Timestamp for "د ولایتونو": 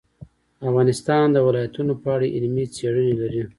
1.31-1.93